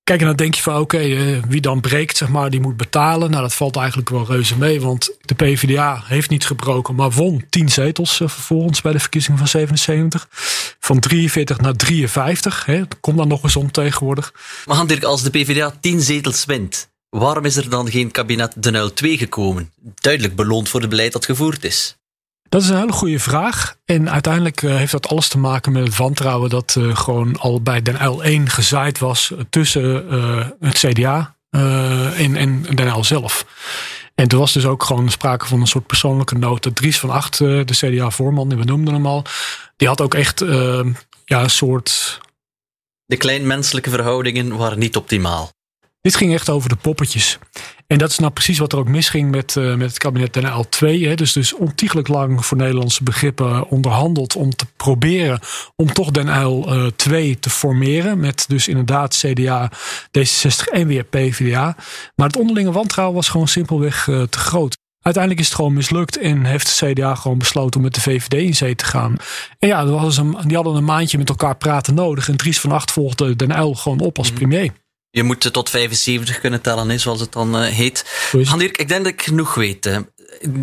[0.04, 2.76] Kijk, en dan denk je van oké, uh, wie dan breekt, zeg maar, die moet
[2.76, 3.30] betalen.
[3.30, 7.44] Nou, dat valt eigenlijk wel reuze mee, want de PvdA heeft niet gebroken, maar won
[7.50, 10.28] 10 zetels uh, vervolgens bij de verkiezing van 77.
[10.78, 12.64] Van 43 naar 53.
[12.64, 12.82] Hè.
[13.00, 14.34] Komt dan nog eens om tegenwoordig.
[14.66, 18.92] Maar Dirk, als de PvdA 10 zetels wint, waarom is er dan geen kabinet Uyl
[18.92, 19.72] 2 gekomen?
[19.94, 21.96] Duidelijk beloond voor het beleid dat gevoerd is.
[22.52, 23.76] Dat is een hele goede vraag.
[23.84, 27.62] En uiteindelijk uh, heeft dat alles te maken met het wantrouwen dat uh, gewoon al
[27.62, 33.46] bij Den Uyl 1 gezaaid was tussen uh, het CDA en, en Den Uyl zelf.
[34.14, 36.70] En er was dus ook gewoon sprake van een soort persoonlijke nood.
[36.74, 39.24] Dries van Acht, de CDA-voorman, we noemden hem al,
[39.76, 40.40] die had ook echt
[41.24, 42.20] ja, een soort.
[43.06, 45.50] De kleinmenselijke verhoudingen waren niet optimaal.
[46.00, 47.38] Dit ging echt over de poppetjes.
[47.92, 50.44] En dat is nou precies wat er ook misging met, uh, met het kabinet Den
[50.44, 51.06] Uyl 2.
[51.06, 51.14] Hè.
[51.14, 55.40] Dus, dus ontiegelijk lang voor Nederlandse begrippen onderhandeld om te proberen
[55.76, 58.20] om toch Den uh, 2 te formeren.
[58.20, 59.70] Met dus inderdaad CDA,
[60.18, 61.76] D66 en weer PvdA.
[62.14, 64.76] Maar het onderlinge wantrouwen was gewoon simpelweg uh, te groot.
[65.02, 68.34] Uiteindelijk is het gewoon mislukt en heeft de CDA gewoon besloten om met de VVD
[68.34, 69.16] in zee te gaan.
[69.58, 72.28] En ja, die hadden een maandje met elkaar praten nodig.
[72.28, 74.72] En Dries van Acht volgde Den Uyl gewoon op als premier.
[75.14, 78.28] Je moet tot 75 kunnen tellen, zoals het dan uh, heet.
[78.32, 80.00] Dirk, ik denk dat ik genoeg weet.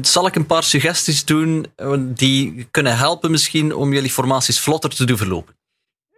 [0.01, 4.89] Zal ik een paar suggesties doen uh, die kunnen helpen misschien om jullie formaties vlotter
[4.89, 5.55] te doen verlopen?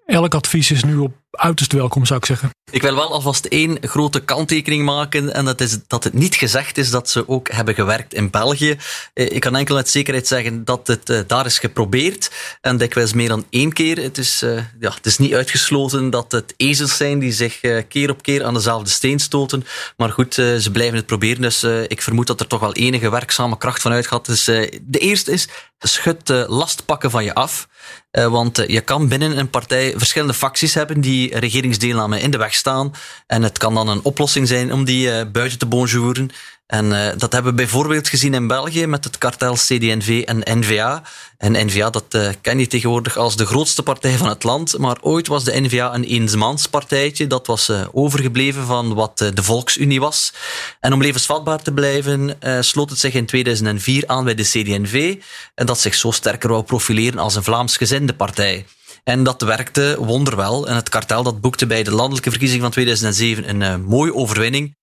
[0.06, 2.50] Elk advies is nu op uiterst welkom, zou ik zeggen.
[2.72, 5.34] Ik wil wel alvast één grote kanttekening maken.
[5.34, 8.78] En dat is dat het niet gezegd is dat ze ook hebben gewerkt in België.
[9.14, 12.32] Eh, ik kan enkel met zekerheid zeggen dat het uh, daar is geprobeerd.
[12.62, 13.98] En dikwijls meer dan één keer.
[13.98, 18.10] Het is, uh, ja, het is niet uitgesloten dat het ezels zijn die zich keer
[18.10, 19.66] op keer aan dezelfde steen stoten.
[19.98, 21.42] Maar goed, ze blijven het proberen.
[21.42, 24.26] Dus ik vermoed dat er toch wel enige werkzame kracht van uitgaat.
[24.26, 25.48] Dus de eerste is,
[25.80, 27.68] schud last pakken van je af.
[28.12, 32.94] Want je kan binnen een partij verschillende facties hebben die regeringsdeelname in de weg staan.
[33.28, 36.30] En het kan dan een oplossing zijn om die uh, buiten te bonjouren.
[36.68, 41.04] En uh, dat hebben we bijvoorbeeld gezien in België met het kartel CD&V en NVA.
[41.38, 44.78] En NVA, dat uh, ken je tegenwoordig als de grootste partij van het land.
[44.78, 47.28] Maar ooit was de NVA een eensmanspartijtje.
[47.28, 50.34] Dat was overgebleven van wat de Volksunie was.
[50.80, 55.16] En om levensvatbaar te blijven, sloot het zich in 2004 aan bij de CD&V.
[55.56, 58.66] En dat zich zo sterker wou profileren als een Vlaamsgezinde partij.
[59.04, 60.68] En dat werkte wonderwel.
[60.68, 64.76] En het kartel dat boekte bij de landelijke verkiezing van 2007 een mooie overwinning.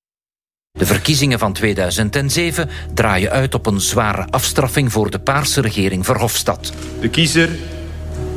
[0.79, 6.73] De verkiezingen van 2007 draaien uit op een zware afstraffing voor de Paarse regering Verhofstadt.
[7.01, 7.49] De kiezer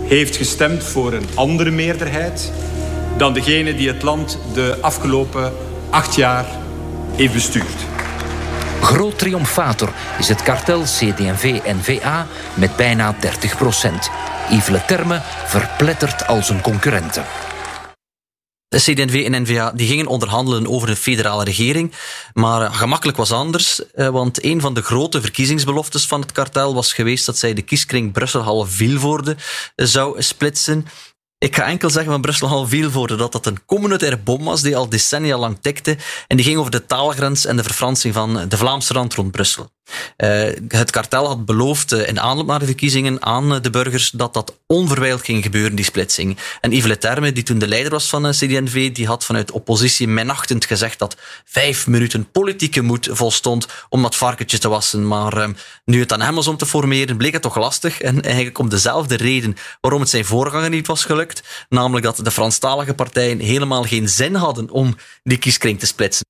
[0.04, 2.52] heeft gestemd voor een andere meerderheid
[3.18, 5.54] dan degene die het land de afgelopen
[5.90, 6.46] acht jaar
[7.16, 7.86] heeft bestuurd.
[8.82, 14.10] Groot triomfator is het kartel CD&V-NVA met bijna 30 procent.
[14.50, 17.26] Yves Leterme verplettert al zijn concurrenten.
[18.68, 21.94] De CD&V en NVA die gingen onderhandelen over een federale regering.
[22.34, 26.94] Maar gemakkelijk was anders, eh, want een van de grote verkiezingsbeloftes van het kartel was
[26.94, 29.36] geweest dat zij de kieskring Brussel-Halle-Vilvoorde
[29.76, 30.88] zou splitsen.
[31.44, 35.38] Ik ga enkel zeggen van Brussel-Halle-Vilvoorde dat dat een communautaire bom was die al decennia
[35.38, 39.14] lang tikte en die ging over de taalgrens en de verfransing van de Vlaamse rand
[39.14, 39.70] rond Brussel.
[40.18, 44.34] Uh, het kartel had beloofd uh, in aanloop naar de verkiezingen aan de burgers dat
[44.34, 46.38] dat onverwijld ging gebeuren, die splitsing.
[46.62, 50.66] En Yves Leterme, die toen de leider was van CD&V, die had vanuit oppositie minachtend
[50.66, 55.08] gezegd dat vijf minuten politieke moed volstond om dat varkentje te wassen.
[55.08, 55.50] Maar
[55.86, 58.02] nu het aan hem was om te formeren, bleek het toch lastig.
[58.02, 61.44] En eigenlijk om dezelfde reden waarom het zijn voorganger niet was gelukt.
[61.70, 66.26] Namelijk dat de Franstalige partijen helemaal geen zin hadden om die kieskring te splitsen.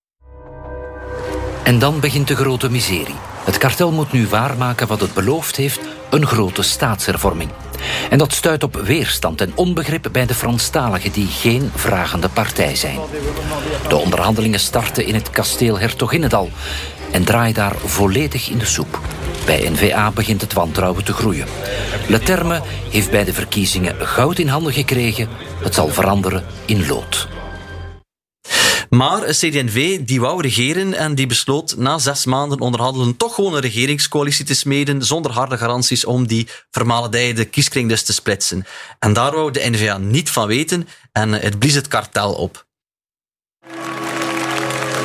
[1.63, 3.30] En dan begint de grote miserie.
[3.43, 7.49] Het kartel moet nu waarmaken wat het beloofd heeft, een grote staatshervorming.
[8.09, 12.99] En dat stuit op weerstand en onbegrip bij de Franstaligen die geen vragende partij zijn.
[13.87, 16.49] De onderhandelingen starten in het kasteel Hertoginnedal
[17.11, 18.99] en draaien daar volledig in de soep.
[19.45, 21.47] Bij NVA begint het wantrouwen te groeien.
[22.07, 25.29] Leterme heeft bij de verkiezingen goud in handen gekregen.
[25.63, 27.27] Het zal veranderen in lood.
[28.91, 33.61] Maar CD&V die wou regeren en die besloot na zes maanden onderhandelen toch gewoon een
[33.61, 38.65] regeringscoalitie te smeden zonder harde garanties om die vermaledijde kieskring dus te splitsen.
[38.99, 42.65] En daar wou de NVA niet van weten en het blies het kartel op.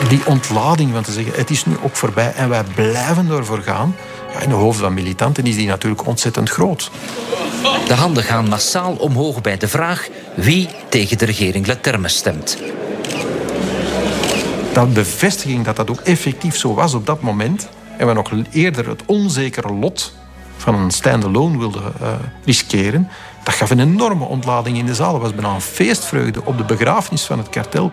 [0.09, 3.97] Die ontlading van te zeggen, het is nu ook voorbij en wij blijven ervoor gaan.
[4.33, 6.91] Ja, in de hoofden van militanten is die natuurlijk ontzettend groot.
[7.87, 12.59] De handen gaan massaal omhoog bij de vraag wie tegen de regering Leterme stemt
[14.77, 17.69] dat bevestiging dat dat ook effectief zo was op dat moment.
[17.97, 20.13] En we nog eerder het onzekere lot
[20.57, 22.09] van een stand-alone wilden uh,
[22.45, 23.09] riskeren.
[23.45, 25.13] Dat gaf een enorme ontlading in de zaal.
[25.13, 27.93] Het was bijna een feestvreugde op de begrafenis van het kartel.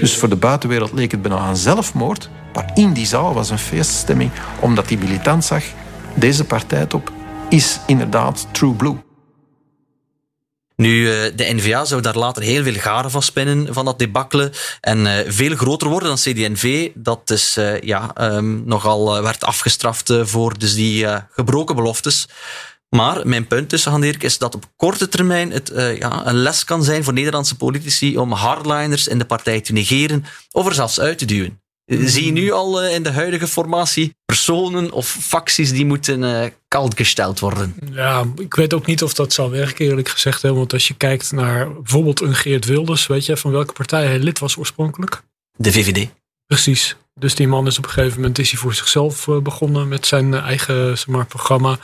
[0.00, 2.30] Dus voor de buitenwereld leek het bijna een zelfmoord.
[2.54, 5.64] Maar in die zaal was een feeststemming, omdat die militant zag...
[6.14, 7.12] deze partijtop
[7.48, 8.96] is inderdaad true blue.
[10.82, 14.52] Nu, eh, de NVA zou daar later heel veel garen van spinnen van dat debakkelen.
[14.80, 16.90] En uh, veel groter worden dan CD&V.
[16.94, 22.28] Dat dus uh, ja, um, nogal werd afgestraft voor dus die gebroken beloftes.
[22.88, 27.04] Maar mijn punt Dirk, is dat op korte termijn het ja, een les kan zijn
[27.04, 31.24] voor Nederlandse politici om hardliners in de partij te negeren of er zelfs uit te
[31.24, 31.61] duwen.
[32.00, 36.96] Zie je nu al in de huidige formatie personen of facties die moeten uh, koud
[36.96, 37.74] gesteld worden?
[37.92, 40.42] Ja, ik weet ook niet of dat zal werken, eerlijk gezegd.
[40.42, 40.54] Hè?
[40.54, 44.18] Want als je kijkt naar bijvoorbeeld een Geert Wilders, weet je van welke partij hij
[44.18, 45.22] lid was oorspronkelijk?
[45.56, 46.08] De VVD.
[46.46, 46.96] Precies.
[47.14, 50.06] Dus die man is op een gegeven moment is hij voor zichzelf eh, begonnen met
[50.06, 51.78] zijn eigen zeg maar, programma.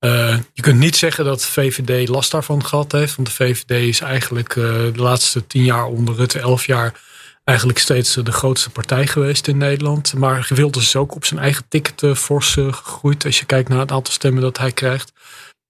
[0.00, 3.16] Uh, je kunt niet zeggen dat de VVD last daarvan gehad heeft.
[3.16, 7.00] Want de VVD is eigenlijk de laatste tien jaar onder Rutte, elf jaar
[7.46, 10.14] eigenlijk steeds de grootste partij geweest in Nederland.
[10.14, 13.24] Maar Wilders is ook op zijn eigen ticket uh, fors gegroeid.
[13.24, 15.12] Als je kijkt naar het aantal stemmen dat hij krijgt.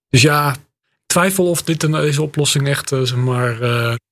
[0.09, 0.57] Dus ja,
[1.07, 3.59] twijfel of dit een, deze oplossing echt, zeg maar...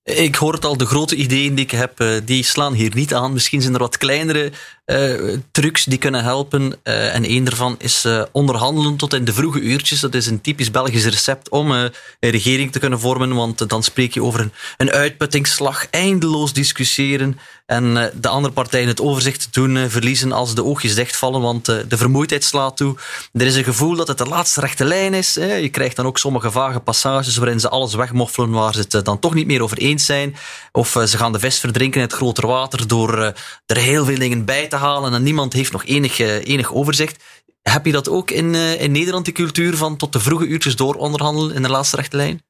[0.03, 3.33] Ik hoor het al, de grote ideeën die ik heb, die slaan hier niet aan.
[3.33, 4.53] Misschien zijn er wat kleinere
[4.87, 6.63] uh, trucs die kunnen helpen.
[6.85, 10.01] Uh, en één daarvan is uh, onderhandelen tot in de vroege uurtjes.
[10.01, 13.35] Dat is een typisch Belgisch recept om een regering te kunnen vormen.
[13.35, 17.39] Want dan spreek je over een, een uitputtingsslag, eindeloos discussiëren.
[17.67, 21.41] En de andere partijen het overzicht doen verliezen als de oogjes dichtvallen.
[21.41, 22.97] Want de vermoeidheid slaat toe.
[23.33, 25.35] Er is een gevoel dat het de laatste rechte lijn is.
[25.35, 29.19] Je krijgt dan ook sommige vage passages waarin ze alles wegmoffelen waar ze het dan
[29.19, 30.37] toch niet meer over eens zijn.
[30.73, 33.19] Of ze gaan de vis verdrinken in het groter water door
[33.67, 37.25] er heel veel dingen bij te halen en niemand heeft nog enig, enig overzicht.
[37.63, 40.95] Heb je dat ook in, in Nederland, die cultuur van tot de vroege uurtjes door
[40.95, 42.43] onderhandelen in de laatste rechte lijn?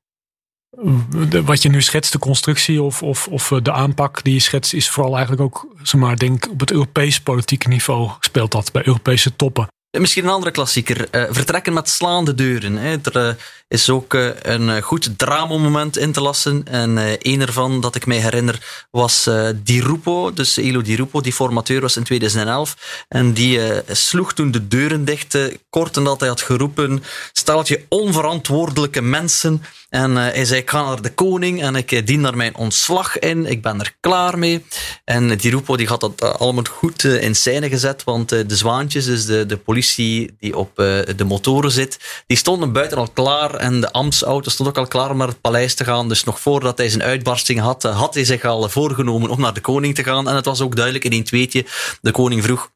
[1.45, 4.91] wat je nu schetst, de constructie of, of, of de aanpak die je schetst, is
[4.91, 9.37] vooral eigenlijk ook, zeg maar, denk op het Europees politieke niveau speelt dat bij Europese
[9.37, 9.69] toppen.
[9.99, 11.09] Misschien een andere klassieker.
[11.11, 12.77] Uh, vertrekken met slaande deuren.
[12.77, 12.97] Hè.
[13.03, 13.35] Er uh,
[13.69, 16.63] is ook uh, een goed dramamoment in te lassen.
[16.65, 19.31] En een ervan dat ik mij herinner was
[19.63, 20.33] Di Rupo.
[20.33, 23.05] Dus Elo Di Rupo, die formateur was in 2011.
[23.09, 25.39] En die sloeg toen de deuren dicht.
[25.71, 29.63] kort nadat hij had geroepen: steltje onverantwoordelijke mensen
[29.95, 32.57] en uh, hij zei, ik ga naar de koning en ik uh, dien daar mijn
[32.57, 33.47] ontslag in.
[33.47, 34.65] Ik ben er klaar mee.
[35.05, 39.05] En die Rupo die had dat uh, allemaal goed in scène gezet, want de zwaantjes,
[39.05, 40.77] dus de, de politie die op
[41.17, 45.11] de motoren zit, die stonden buiten al klaar en de ambtsauto stond ook al klaar
[45.11, 46.09] om naar het paleis te gaan.
[46.09, 49.61] Dus nog voordat hij zijn uitbarsting had, had hij zich al voorgenomen om naar de
[49.61, 50.29] koning te gaan.
[50.29, 51.65] En het was ook duidelijk in een tweetje.
[52.01, 52.71] De koning vroeg,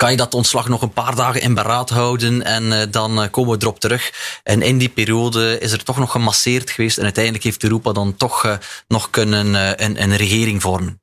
[0.00, 3.30] kan je dat ontslag nog een paar dagen in beraad houden en uh, dan uh,
[3.30, 4.12] komen we erop terug.
[4.42, 8.16] En in die periode is er toch nog gemasseerd geweest en uiteindelijk heeft Europa dan
[8.16, 8.56] toch uh,
[8.88, 11.00] nog kunnen een, een, regering vormen.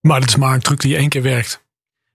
[0.00, 1.62] Maar dat is maar een truc die één keer werkt.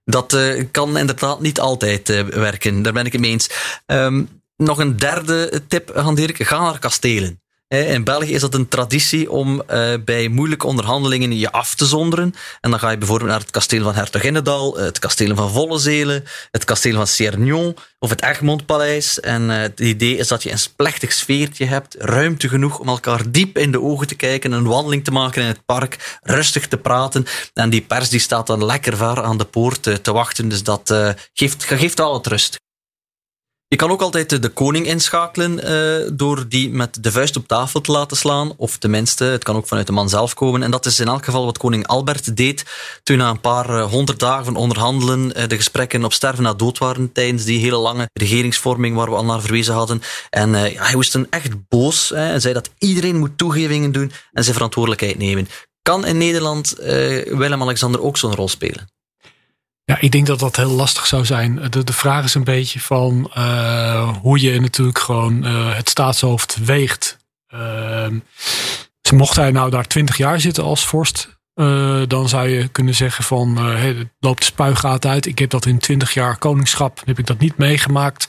[0.03, 0.37] Dat
[0.71, 3.49] kan inderdaad niet altijd werken, daar ben ik het mee eens.
[3.85, 7.38] Um, nog een derde tip, Han Dirk, ga naar kastelen.
[7.69, 12.33] In België is dat een traditie om uh, bij moeilijke onderhandelingen je af te zonderen.
[12.61, 16.63] En dan ga je bijvoorbeeld naar het kasteel van Hertoginnendal, het kasteel van Vollezelen, het
[16.63, 19.19] kasteel van Ciernion of het Egmontpaleis.
[19.19, 23.31] En uh, het idee is dat je een plechtig sfeertje hebt, ruimte genoeg om elkaar
[23.31, 26.77] diep in de ogen te kijken, een wandeling te maken in het park, rustig te
[26.77, 27.25] praten.
[27.53, 30.93] En die pers die staat dan lekker ver aan de poort te wachten, dus dat
[31.33, 32.57] geeft, geeft al het rust.
[33.69, 37.81] Je kan ook altijd de koning inschakelen uh, door die met de vuist op tafel
[37.81, 38.53] te laten slaan.
[38.57, 40.63] Of tenminste, het kan ook vanuit de man zelf komen.
[40.63, 42.65] En dat is in elk geval wat koning Albert deed
[43.03, 46.53] toen na een paar uh, honderd dagen van onderhandelen uh, de gesprekken op sterven na
[46.53, 50.01] dood waren tijdens die hele lange regeringsvorming waar we al naar verwezen hadden.
[50.29, 54.55] En hij was toen echt boos en zei dat iedereen moet toegevingen doen en zijn
[54.55, 55.47] verantwoordelijkheid nemen.
[55.81, 56.73] Kan in Nederland
[57.25, 58.98] Willem-Alexander ook zo'n rol spelen?
[59.89, 61.55] Ja, ik denk dat dat heel lastig zou zijn.
[61.69, 66.57] De, de vraag is een beetje van uh, hoe je natuurlijk gewoon uh, het staatshoofd
[66.65, 67.17] weegt.
[67.53, 68.07] Uh,
[69.13, 73.23] mocht hij nou daar twintig jaar zitten als vorst, uh, dan zou je kunnen zeggen
[73.23, 75.25] van hey, het loopt de spuigaat uit.
[75.25, 78.27] Ik heb dat in twintig jaar koningschap, heb ik dat niet meegemaakt.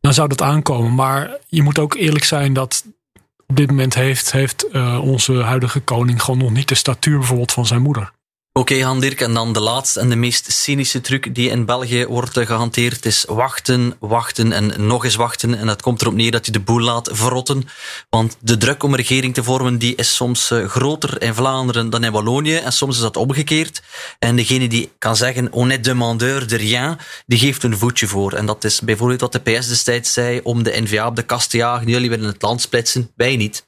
[0.00, 0.94] Dan zou dat aankomen.
[0.94, 2.84] Maar je moet ook eerlijk zijn dat
[3.46, 7.66] op dit moment heeft, heeft onze huidige koning gewoon nog niet de statuur bijvoorbeeld van
[7.66, 8.12] zijn moeder.
[8.56, 11.64] Oké, okay, Han Dirk, en dan de laatste en de meest cynische truc die in
[11.64, 15.54] België wordt gehanteerd is wachten, wachten en nog eens wachten.
[15.54, 17.68] En dat komt erop neer dat je de boel laat verrotten.
[18.10, 21.90] Want de druk om een regering te vormen die is soms eh, groter in Vlaanderen
[21.90, 22.56] dan in Wallonië.
[22.56, 23.82] En soms is dat omgekeerd.
[24.18, 28.32] En degene die kan zeggen, on est demandeur de rien, die geeft een voetje voor.
[28.32, 31.50] En dat is bijvoorbeeld wat de PS destijds zei om de NVA op de kast
[31.50, 31.88] te jagen.
[31.88, 33.64] Jullie willen het land splitsen, wij niet.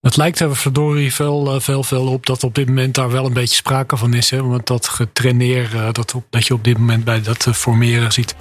[0.00, 3.26] Het lijkt er verdorie veel, eh, veel, veel op dat op dit moment daar wel
[3.26, 4.30] een beetje sprake van is.
[4.30, 4.42] Hè?
[4.42, 8.34] Want dat getraineer, eh, dat, dat je op dit moment bij dat eh, formeren ziet.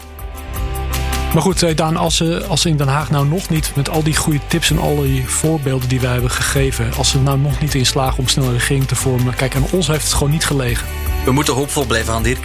[1.34, 4.04] Maar goed, Daan, als ze, als ze in Den Haag nou nog niet met al
[4.04, 7.60] die goede tips en al die voorbeelden die wij hebben gegeven, als ze nou nog
[7.62, 10.32] niet in slagen om snel een regering te vormen, kijk, aan ons heeft het gewoon
[10.32, 10.88] niet gelegen.
[11.26, 12.43] We moeten hoopvol blijven aan Dirk.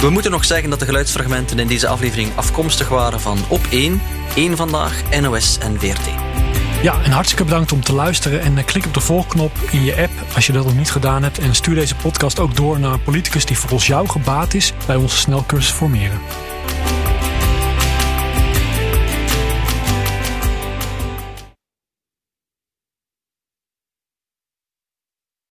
[0.00, 4.02] We moeten nog zeggen dat de geluidsfragmenten in deze aflevering afkomstig waren van Op 1,
[4.34, 6.43] 1 Vandaag, NOS en VRT.
[6.84, 8.40] Ja, en hartstikke bedankt om te luisteren.
[8.40, 11.22] En eh, klik op de volgknop in je app als je dat nog niet gedaan
[11.22, 11.38] hebt.
[11.38, 14.96] En stuur deze podcast ook door naar een politicus die volgens jou gebaat is bij
[14.96, 16.18] onze snelcursus formeren.